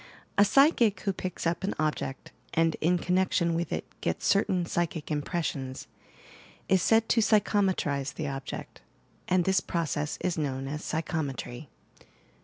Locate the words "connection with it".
2.97-3.85